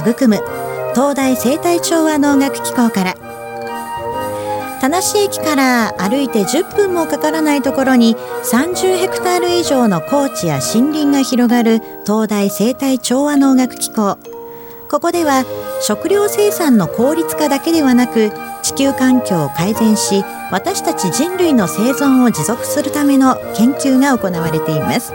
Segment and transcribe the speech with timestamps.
[0.00, 0.36] 育む
[0.94, 3.14] 東大生態調和農学機構から。
[4.80, 8.16] 田無駅から歩いて10分もかからないところに
[8.50, 14.16] 30ヘクタール以上の高地や森林が広がる東大生態調和農学機構。
[14.90, 15.44] ここでは
[15.82, 18.32] 食料生産の効率化だけではなく
[18.62, 25.12] 地球環境を改善し私たち人類の生存を持続するための研究が行われています。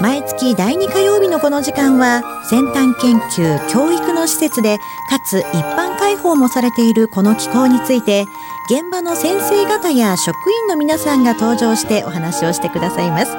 [0.00, 5.44] 毎月第2火曜日のこの時間は先端研究教育の施設でかつ一
[5.76, 8.26] 般開放もされているこの機構について
[8.70, 13.32] 現場の先生方や職員の皆さんが登場してお話をしてくださいます。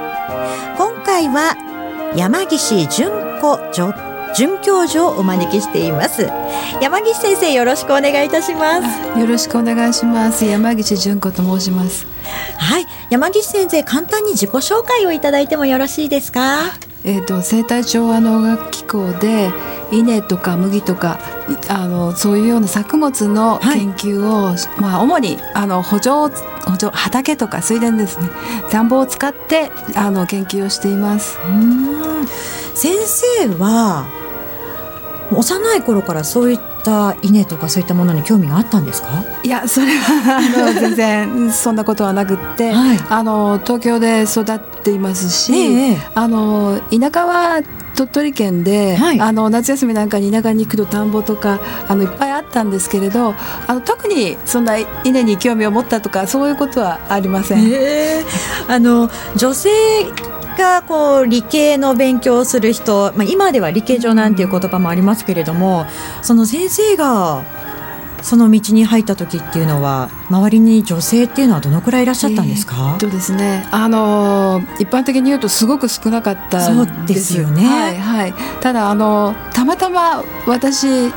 [0.77, 1.55] 今回は
[2.16, 3.10] 山岸純
[3.41, 3.58] 子
[4.38, 6.29] 准教授をお招きしています。
[6.82, 9.20] 山岸先生よろしくお願いいたします。
[9.20, 10.43] よろしくお願いします。
[10.43, 12.05] 山岸純子と申します。
[12.57, 12.85] はい。
[13.10, 16.73] 山岸先生簡単に自己紹介をいただいてもよろしいですか？
[17.05, 19.51] えっ、ー、と生態調和農学機構で
[19.91, 21.20] 稲とか麦とか
[21.70, 26.29] あのそういうような作物の研究を、はい、まあ主にあの補助補
[26.77, 28.29] 助畑とか水田ですね。
[28.70, 31.38] 田んぼを使ってあの研究をしています。
[32.73, 34.05] 先生は
[35.31, 39.09] 幼い頃からそういった稲とかそういったものに興味があったんですか？
[39.43, 47.62] いやそれはあの全然そんなことはなくって、はい、あの東京で育っていますし、ええ、あの田舎は
[47.95, 53.34] 鳥取県で、はい、あの夏休みなんかに田舎に行くと田んぼとかあのいっぱいあったんですけれど
[53.67, 57.65] あの特にそんな稲に興味を持ったとかそういうことはありません。
[57.65, 59.70] えー、あの女性
[60.57, 65.85] がこう理系の勉強をする人、まあ、今では理系上なんていう言葉もありますけれども
[66.22, 67.44] その先生が
[68.25, 81.11] その道に入った時っていうのは周りに女性っていうのはどのくらいいらっしゃったんですか、えー、とですねあの一般的に言うとすごく少なかったそうですよね、はいはい、ただあのたまたま私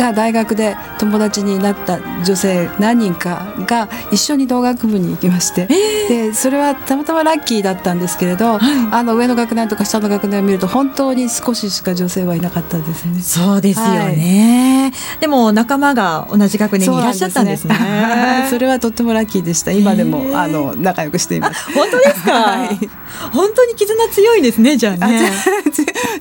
[0.00, 13.20] が大学で友達になった女性何人かが一緒に農学部に行きまして、えー、でそれはたまたまラッキーだったんですけれど、はい、あの上の学年とか下の学年を見ると本当に少ししか女性はいなかったですね。
[13.20, 14.16] そうですよね、はい、
[15.20, 17.74] でも仲間が同じ学年にいらっしゃったんですね。
[18.48, 19.72] そ、ね、 れはとってもラッキーでした。
[19.72, 21.72] 今でも、えー、あの仲良くしています。
[21.72, 22.32] 本当ですか？
[22.40, 22.90] はい、
[23.32, 25.30] 本当に絆強いですねじゃあね。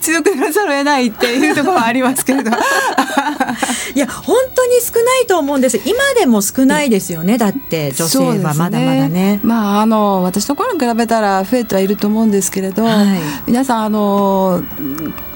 [0.02, 2.52] 強くならざるを得ないっていうところはありますけれど。
[3.96, 13.08] いや本当に少ないと思うんです今でも少ないですよねだって女性はまだまだね、ね、まああの私の頃に比べたら増えてはいると思うんですけれど、はい、
[13.48, 14.62] 皆さんあの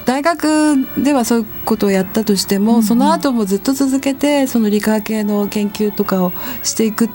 [0.04, 6.32] 大学ではそういうことをやったとしても、うん、その後もずっと続けてその理科系の研究とかを
[6.62, 7.08] していく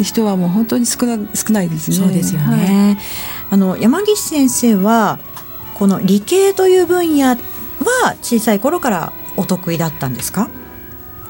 [0.00, 1.96] 人はもう本当に少な少ないですね。
[1.96, 2.98] そうですよね、はい、
[3.50, 5.18] あの山岸先生は
[5.74, 7.36] この理系という分野は
[8.22, 10.48] 小さい頃からお得意だったんですか？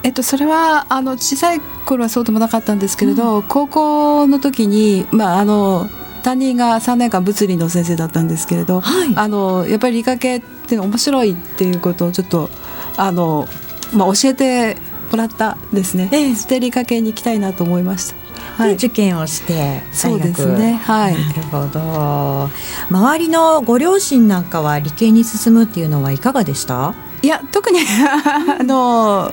[0.03, 5.89] えっと、それはあの小さい頃はそうでもなかったんですけれど、うん、高校の時に、まあ、あの
[6.27, 12.51] 担任が3年間物理の先生だったんですけれど、はい、あのやっぱり理科系って面白いっていうことをちょっと
[12.97, 13.47] あの、
[13.95, 14.77] まあ、教えて
[15.13, 18.27] もらったですね、ええ、で理科系に行きたいなと思いました。
[18.57, 20.81] はい、受験をしてそうですね。
[20.83, 21.15] はい。
[21.15, 22.51] なるほど。
[22.91, 26.95] 周りのご両親なんかは理系に進むっていうのはいかがでした？
[27.23, 27.81] いや特に
[28.59, 29.33] あの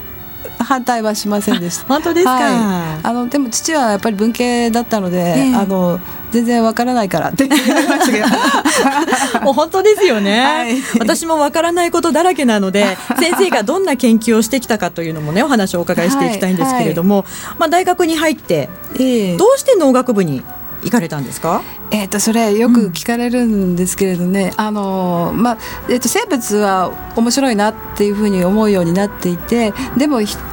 [0.59, 1.85] 反対はしませんでした。
[1.85, 5.99] 本当ですか、はい、あのでも父はやっぱり文系だったので、えー、あの
[6.31, 8.25] 全然わからないからって言いましたけど。
[9.43, 17.25] もう本当ですよね、はい、私もわからないことだらけなので 先生がどんな研究をしてきたかというのもねお話をお伺いしていきたいんですけれども、はい。
[17.25, 20.43] はい、まあ、大学に入って、えー、どうして農学部に
[20.83, 21.61] 行かれたんですか？
[21.91, 25.57] えっ、ー、とそれよく聞かれるんですけれどね、うん、あのまあ
[25.89, 30.43] えっ、ー、と生物は面白いなっていうふうに思うようになっていて、でも人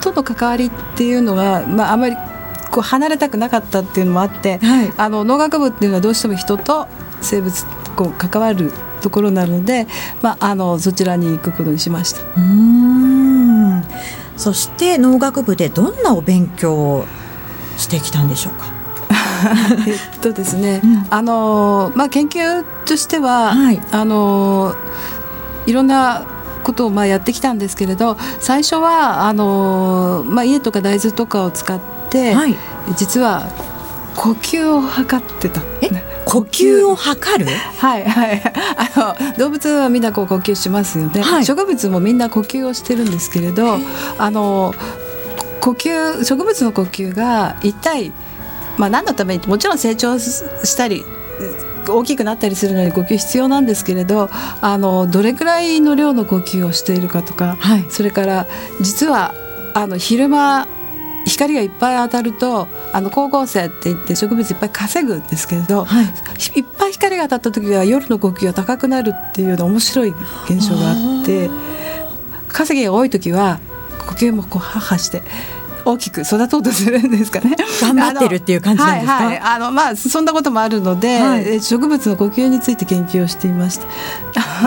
[0.00, 2.16] との関わりっていうのがまああまり
[2.70, 6.88] こう離れたくなかったっていうのもあって、はい、あの農学部っていうのはどうしても人と
[7.20, 7.64] 生物
[7.96, 8.72] こう関わる
[9.02, 9.86] ところなので、
[10.22, 12.22] まああのそちらに行くことにしました。
[12.36, 13.84] うん
[14.36, 17.04] そして農学部でどんなお勉強を
[17.76, 18.81] してきたんでしょうか？
[19.86, 24.74] えっとですね、うん、あのまあ研究としては、はい、あの
[25.66, 26.26] いろんな
[26.64, 31.80] ことをまあやってきたんですけれど最初はあの、まあ、家とか大豆とかを使っ
[32.10, 32.56] て、はい、
[32.96, 33.48] 実は
[34.16, 35.60] 呼吸を測ってた。
[36.24, 37.46] 呼吸を測る？
[37.78, 38.42] はいはい。
[38.76, 43.78] あの動物はみんなこう呼吸しますよね、はい、植物もみんな呼吸をしてるんですけれど
[44.18, 44.72] あの
[45.60, 48.12] 呼吸植物の呼吸が一体
[48.78, 51.04] まあ、何のためにもちろん成長したり
[51.88, 54.30] 大きくなったりするのに呼吸必要なんですけれど
[54.60, 58.46] あのどれくらいの量の呼吸をしているかとか、はい、それから
[58.80, 59.34] 実は
[59.74, 60.68] あの昼間
[61.24, 70.14] 光がいっぱい当たるとあの光合成って言って植物いっぱい稼ぐんですけれど、はい、いっぱい光が当たった時は夜の呼吸が高くなるっていうの面白い
[70.48, 71.48] 現象があって
[72.48, 73.60] 稼ぎが多い時は
[74.06, 75.22] 呼吸もこうハハして
[75.84, 77.56] 大きく育とうとするんですかね。
[77.80, 79.12] 頑張ってるっていう感じなんですか？
[79.14, 83.86] はいはい、あのまあそんなこともあるので、はい、植物の呼吸について研究をしていました。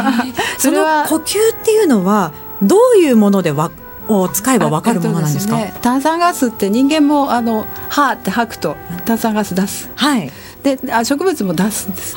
[0.59, 2.31] それは呼吸っていうのは
[2.61, 3.71] どういうものでわ
[4.07, 5.57] を使えばわかるものなんですか？
[5.57, 8.75] すね、炭酸ガスって人間もあのはーって吐くと
[9.05, 9.89] 炭酸ガス出す。
[9.95, 10.31] はい。
[10.65, 12.15] であ植物も出すんです。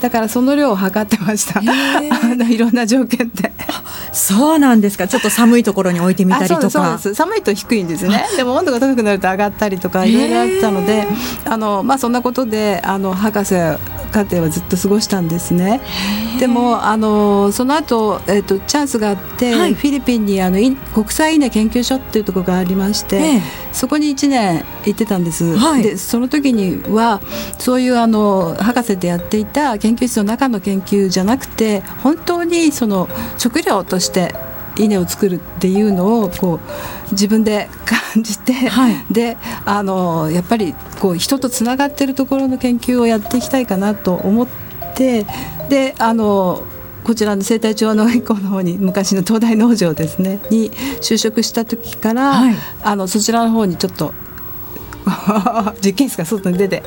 [0.00, 1.60] だからその量を測ってました。
[1.60, 3.52] いろんな条件で。
[4.12, 5.06] そうなんですか。
[5.06, 6.98] ちょっと寒いところに置いてみたりとか。
[6.98, 8.26] 寒いと低いんですね。
[8.38, 11.06] でも温度が高くなると上がったりとかいろいろあったので
[11.44, 13.54] あの、まあ、そんなことであの博士
[14.10, 15.80] 家庭はずっと過ごしたんですね。
[16.38, 20.58] でもあのその後、えーと、チャンスがあって、はい、フィリピンにあの
[20.94, 23.40] 国際稲研究所っていうところがありまして、
[23.72, 25.56] そこに1年行ってたんです。
[25.56, 27.20] はい、でその時には
[27.58, 33.08] そういうあの博士でやっていた研究室の中の研究じゃなくて本当にその
[33.38, 34.34] 食料として
[34.84, 36.60] 稲を作るっていうのをこ
[37.08, 44.48] う自分で感じて、はい、であのやっぱりこう人とつながってるところの研究をやっていきたいかなと思っ
[44.94, 45.26] て
[45.68, 46.64] であの
[47.04, 54.12] こちらの生態調和農学校の方に昔の東大農場ですねに就職した時から、はい、あのそちらの方にちょっと
[55.84, 56.82] 実験室が外に出て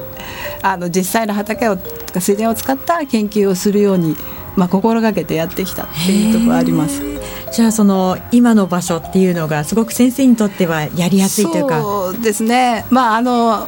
[0.62, 1.78] あの実際の畑を
[2.20, 4.16] 水田を使った研究をするように、
[4.56, 7.13] まあ、心がけてやってきたっていうところあります。
[7.54, 11.82] じゃあその今の場所っていうのがすごく先生にとってはやりやすいというか。
[11.82, 12.86] そうですね。
[12.90, 13.68] まああの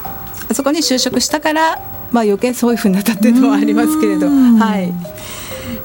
[0.54, 1.80] そこに就職したから
[2.12, 4.28] まあ余計そういうふうになったっていうのはありますけれど。
[4.28, 4.92] はい。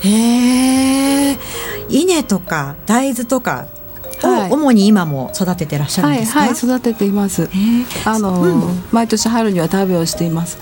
[0.01, 1.39] へえ
[1.91, 3.67] 稲とか大豆とか
[4.23, 7.51] を主に今も育ててらっしゃるんですか、はい、はい、育てています。
[8.07, 10.59] あの、うん、毎年春には食べをしています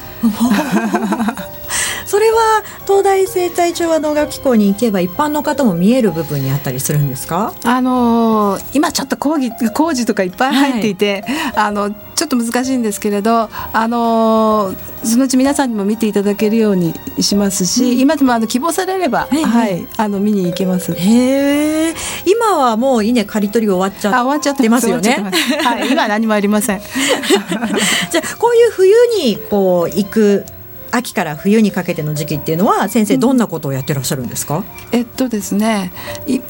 [2.08, 7.52] それは東大生態調和農学機構に行けば一般の方も見える部分にあったりするんですか？
[7.64, 20.94] あのー、今ちょっと工事工事とかいっぱい入っていて、はい、あのちょっと難しいんですけれどあのー、そのうち皆さんにも見ていただけるようにしますし、うん、今でもあの希望されれば、はい、はい、あの見に行けます。
[20.94, 21.94] へえ。
[22.24, 25.10] 今はもう稲刈り取り終わっちゃってますよね。
[25.62, 26.80] はい、今何もありません。
[28.10, 30.44] じゃあこういう冬にこう行く
[30.90, 35.92] 秋から冬にかけての時期っていうのは先生どんなことをやってらっしゃるんですか、うん、えっとですね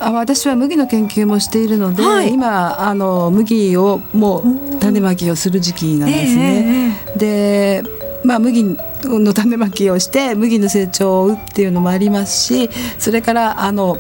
[0.00, 6.94] 私は麦の研究もしているので、はい、今あの麦をもう種まきをする時期なんですね。
[7.12, 7.82] えー、で
[8.24, 8.64] まあ、麦
[9.04, 12.68] の種まきをして麦の成長を追うっていうのもありますし
[12.98, 13.96] それからあの、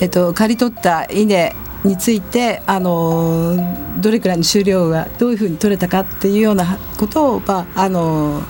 [0.00, 1.54] えっと、刈り取った稲
[1.84, 3.56] についてあの
[4.00, 8.42] どれくらいの収量がどういうふうに取れたかっていうようなことを、まあ、あの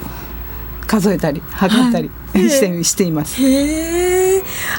[0.91, 3.41] 数えたり測ったり、はい、してしています。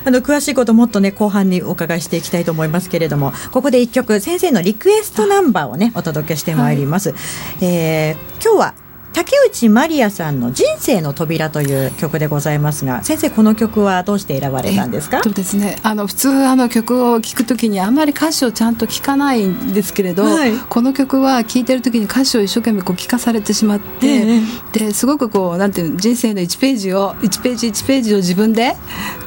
[0.03, 7.11] あの詳しいこともっとね後半にお伺いしていきたいと思いますけれどもここで一曲先生のリクエストナンバーをねお届けしてまいります。
[7.11, 7.19] はい、
[7.65, 8.73] えー、今日は
[9.13, 28.75] 竹内まりやさんの人生の扉という曲でございますが先生この曲はどうして選ばれたんですか、えっとですね、あの普通あの曲を聴くときにあんまり歌詞をちゃんと聞かないんですけれど、はい、この曲は聴いてるときに歌詞を一生懸命こう聞かされてしまって、えー、ですごくこうなんていう人生の1ページを1ページ1ページを自分で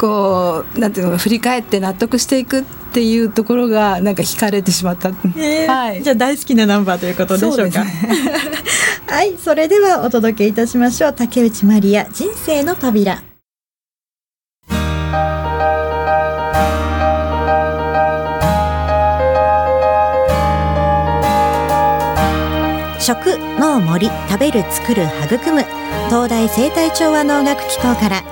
[0.00, 7.84] こうなんていうの振り返って納得していくっていうところがなんか惹かれてしまった、えー、はい、じゃあ大好きなナンバーということでしょうか。
[9.06, 11.12] はいそれではお届けいたしましょう。
[11.12, 13.22] 竹内まりや人生の扉。
[22.98, 25.64] 食農森食べる作る育む。
[26.06, 28.24] 東大生態調和農学機構から。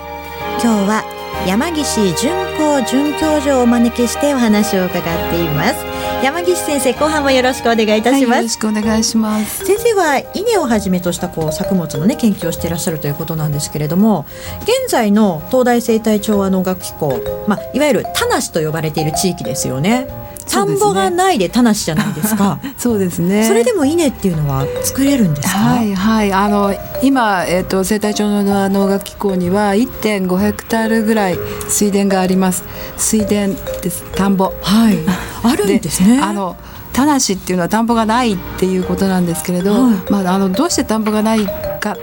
[0.62, 5.84] 今日は山岸純子准教授をお招きしてお話を伺っています。
[6.22, 9.64] 山岸先生後半もよろしくお願いいたします、はい、よろしくお願いします。
[9.64, 14.24] 先生は稲をはじめとしたこう作物のね研究をしていらっしゃるということなんですけれども
[14.62, 20.21] 現在の東大生態調和農学機構まあいわゆる田無と呼ばれている地域ですよね
[20.52, 22.58] 田んぼがないで田無じゃないですか。
[22.76, 23.46] そうですね。
[23.46, 25.58] それでも稲っていうのは作れるんですか？
[25.58, 26.32] はいはい。
[26.32, 32.64] あの今えっ、ー、と生態町の農学機構には1.5ヘクタールぐらい水田があります。
[32.96, 33.48] 水田
[33.80, 34.52] です田んぼ。
[34.62, 34.98] はい。
[35.42, 36.20] あるんですね。
[36.22, 36.56] あの
[36.92, 41.46] 田無っていうのは田んぼがないっていうことなんですけれど、はい、まああのどうして田んぼがない
[41.80, 41.96] か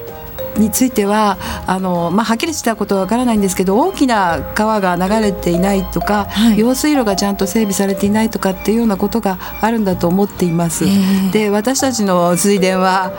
[0.60, 1.38] については
[1.68, 10.86] あの、まあ、はっきりしたことはわからないんですけど大きな川が流れていないとか、はい、用水路がちゃんと整備されていないとかっていうようなことがあるんだと思っています。
[11.32, 13.14] で私たちの水田は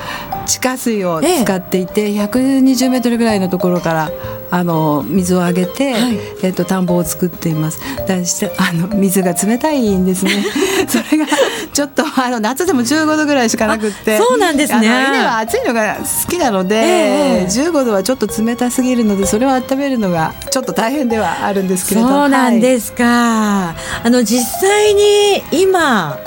[0.50, 4.10] 地下水を使っていて、えー、120メートルぐらいのところから
[4.50, 7.80] あの水をあげて、はい、えっと田んぼを作っています。
[8.08, 10.44] だしてあの水が冷たいんですね。
[10.88, 11.26] それが
[11.72, 14.86] ちょっとあの夏でも15度ぐらいしかなくて、そうなんですね。
[14.88, 22.08] 稲は暑いのが好きなので、えー、15度はちょっと冷たすぎるので、それを温めるのがちょっと大変ではあるんですけれど。
[22.08, 23.04] そうなんですか。
[23.04, 26.18] はい、あの実際に今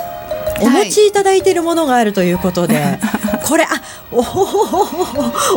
[0.60, 3.68] お持ちいただいているものがあるということで、はい、これあ
[4.10, 4.20] お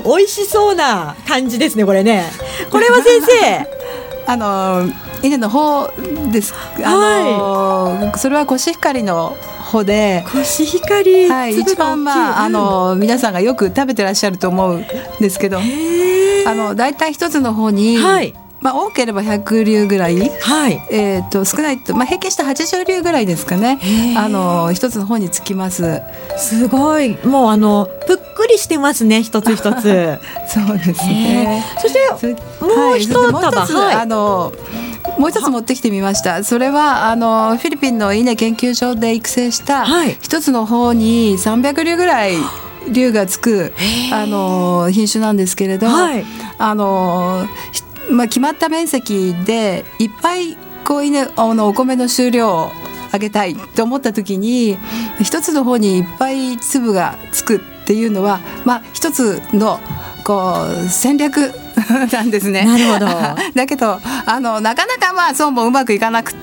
[0.03, 2.25] お 美味しそうな感じですねこれね。
[2.69, 3.67] これは先生。
[4.27, 4.89] あの
[5.23, 5.89] 稲の方
[6.31, 6.53] です。
[6.83, 9.37] あの、はい、それはコシヒカリの
[9.71, 10.25] 方で。
[10.29, 14.85] コシヒカリ、はい、一番まああの皆さんがよく食べてらっしゃると思うん
[15.19, 15.59] ですけど。
[15.59, 20.81] あの大体一つの方に、はいまあ、多ければ100流ぐらい、はい。
[20.89, 23.79] えーと、少ないと、まあ、平均して80流ぐらいですかね。
[24.17, 26.01] あの一つの方につきます。
[26.37, 27.17] すごい。
[27.25, 30.19] もうあのぷっくりしてますね一つ一つ。
[30.49, 31.63] そうですね。
[31.79, 34.51] そしてもう一束、はい、あの
[35.17, 36.43] もう一つ持ってきてみました。
[36.43, 39.85] それはあのフィリピンの稲研究所で育成した
[40.21, 42.33] 一つの方に300流ぐらい
[42.89, 43.73] 流がつく
[44.11, 46.25] あの品種なんですけれど、はい、
[46.57, 47.47] あの
[48.09, 52.71] まあ、決まった面積でいっぱいこう稲あのお米の収量を
[53.11, 54.77] 上げたいと思った時に
[55.21, 59.79] 一つの方にいっぱい粒がつくっていうのは、まあ、一つの
[60.23, 61.53] こう戦略
[62.11, 62.65] なんですね。
[62.65, 63.05] なるほど。
[63.55, 66.36] だけどあのなかなかまあそうもうまくいかなくて、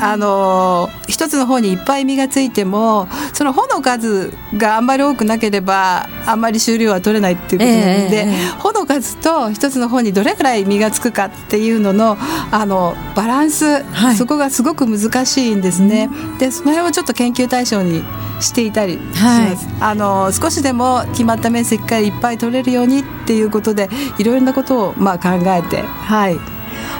[0.00, 12.16] あの一つの方にいっぱい実がついてもその穂の数があんまり多くなければあんまり収量は取れないっていうことなので、えー、穂の数と一つの方にどれぐらい実がつくかっていうのの
[12.50, 16.08] あのバランス、はい、そこがすごく難しいんですね。
[16.38, 18.02] でその辺をちょっと研究対象に
[18.40, 19.22] していたりします。
[19.22, 26.38] はい、あの少しでも決まった面積からいっぱい取れるようにっていうことでいろいろなことをまあ考えて、はい、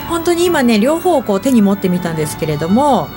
[0.09, 3.09] 本当に今ね両方をこう手に持ってみたんですけれども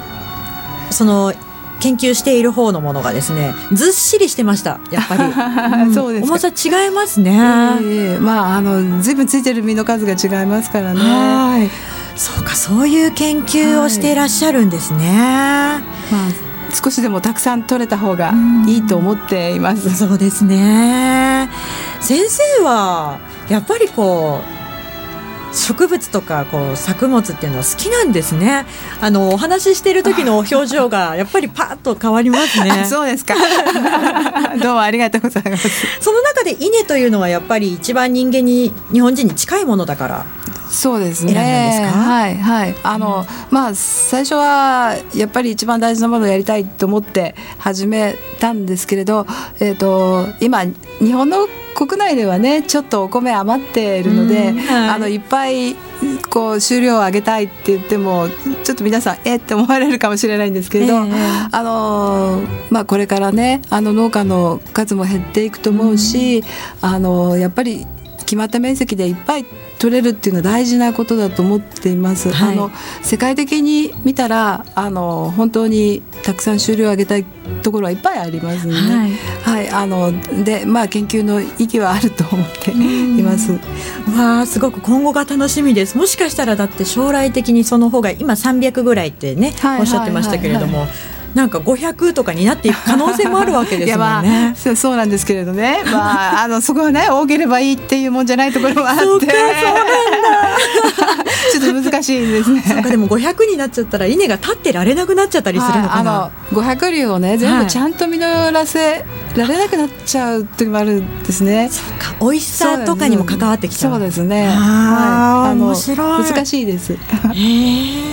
[0.91, 1.33] その
[1.79, 5.23] 研究している方のものがですねずっしりしてましたやっぱり、
[5.83, 10.99] うん、そうです重さ違いますね、えー、まああのずいぶんついてる実の数が違いますからね。
[10.99, 11.69] はい。
[12.15, 18.33] そうかそういう研究をしていらっしゃるんですね、はい、まあ少しでもたくさん取れた方が
[18.67, 19.95] いいと思っています。
[19.95, 21.49] そうですね。
[21.99, 24.54] 先生はやっぱりこう
[25.55, 28.65] 植物とかこう作物っていうのは好きなんですね。
[29.01, 32.85] あのお話ししている時の表情が やっぱりパッと変わりますね。
[32.87, 33.35] そうですか。
[34.61, 35.69] どうもありがとうございます。
[35.99, 40.25] その中で稲というのはやっぱり一番人間に日本人に近いものだから。
[40.69, 41.33] そうですね。
[41.33, 42.75] はいはい。
[42.83, 49.25] あの、うん、まあ最初はやっぱり一番大事なものをやりたいと思って始めたんですけれど、
[49.59, 55.75] えっ、ー、と今日本の国内ではねちょっとお米余っているので、はい、あのいっぱい
[56.29, 58.27] こう収量を上げたいって言っても
[58.63, 59.39] ちょっと皆さんえっ？
[59.39, 66.45] て思われるかもしれないんですけれど、えー、あのまあ、これからねあの農家の数も減っていくと思うし、うん、
[66.81, 67.85] あのやっぱり
[68.19, 69.45] 決まった面積でいっぱい
[69.85, 72.31] 取れるっていうのは大事なことだと思っています。
[72.31, 72.71] はい、あの
[73.03, 77.25] 世界的に見たらあの本当にたくさん収量を上げたい
[77.61, 78.73] ところはいっぱいありますね。
[78.73, 79.11] はい、
[79.43, 80.11] はい、あの
[80.43, 83.51] でまあ研究の意義はあると思っています。
[84.17, 85.95] わあすごく今後が楽しみです。
[85.99, 90.65] もしかしたらだって将来的にその方が今300ぐらいってね、はい、おっしゃってましたけれども。
[90.65, 94.55] はいはいはいなんか500とかになっていく可能性もあるわけですもんね。
[94.65, 99.45] まあ、そうなんですけれどね、 まあ、あのそこはね多ければいいっていうもんじゃないところもあってそうそうなんだ
[101.51, 102.63] ちょっと難しいですね。
[102.65, 106.31] そうかでも500になっちゃったら稲が立ってられなくなっちゃったりするのかな。
[106.51, 109.03] あの500粒をね全部ちゃんと実らせ
[109.35, 111.67] られなくなっちゃう時もあるんですね。
[111.69, 113.91] そうか美味しさとかにも関わってきちゃう。
[113.91, 114.47] そうですね。
[114.47, 114.55] はい、
[115.51, 116.93] あの面白い難しいです。
[116.93, 116.97] へ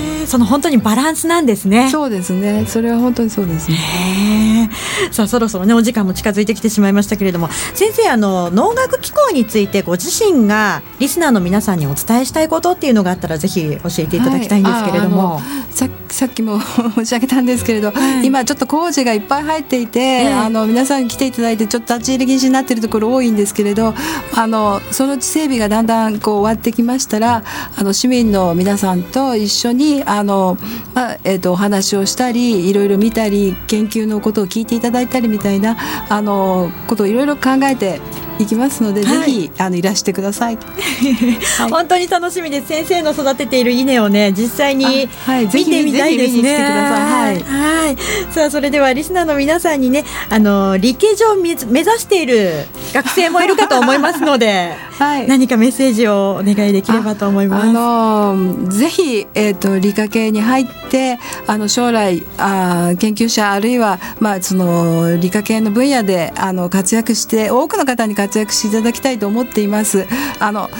[0.08, 0.11] え。
[0.26, 1.90] その本当にバランスなんですね。
[1.90, 2.64] そうですね。
[2.66, 4.70] それは本当にそうですね。
[5.10, 16.60] さあそろそろねお時間も近づいてきてしまいましたけれども、先生あの農学機構についてご自身がリスナーの皆さんにお伝えしたいことっていうのがあったらぜひ教えていただきたいんですけれども、はい、ささっきも
[16.94, 23.94] 申し上げたんですけれど、はい、今ちょっと工事がいっぱい入っていて、あの皆さん来ていただいてちょっと立ち入り禁止になっているところ多いんですけれど
[24.34, 27.42] あのそのうち整備がだんだんこう終わってきましたら
[27.76, 30.58] あの市民の皆さんと一緒にあの、
[30.94, 35.76] まあえーと、お話をしたりいろいろ見たり研究のことを聞いていただいたりみたいな
[36.10, 38.00] あのことをいろいろ考えて
[38.38, 40.56] いきますので、はい、ぜひあのいらしてください、
[41.58, 42.68] はい、本当に楽しみです。
[42.68, 45.08] 先生の育てている稲をね実際に
[45.52, 46.56] 見てみたいですね。
[46.58, 47.96] はい、はい、
[48.32, 57.68] さあそれではリスナーの皆さんにねあの理系上目指している学生もいるかと思いますので、 はい、何かメッセージをお願いできればと思います。
[57.68, 70.06] あのぜひえっ、ー、と理科系に入ってあの将来あ研究者あるいはまあその理科系の分野であの活躍して多くの方に活躍していただきたいと思っています。
[70.38, 70.70] あの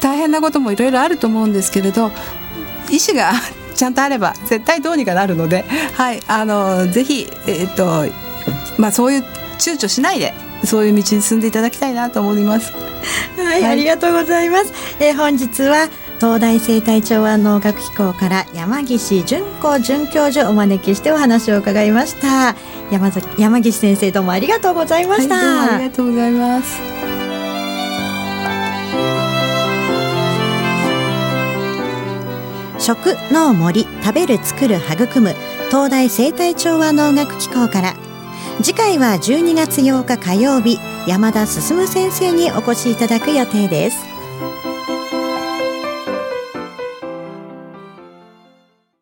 [0.00, 2.10] 大変なこともいろいろあると思うんですけれど
[2.90, 3.32] 意思が
[3.74, 5.64] ちゃんとあれば絶対どうにかなるので、
[5.94, 8.06] はい、あのぜひ、えー、っと
[8.78, 9.24] まあ、そういう
[9.58, 10.32] 躊躇しないで
[10.64, 12.72] そういう道に進んでいただきたいなと思います。
[13.36, 14.72] はい、はい、ありがとうございます。
[14.98, 15.88] えー、本日は
[16.20, 22.54] 東大生態調和農学機構から山岸純子准教授をお招きしてお話を伺いました。
[22.92, 26.78] 山崎山岸先生どうもありがとうございました、はい、ありがとうございます。
[32.78, 35.34] 食農森食べる作る育む
[35.70, 37.94] 東大生態調和農学機構から。
[38.62, 44.09] 次回は12月8日火曜日山田進先生にお越しいただく予定です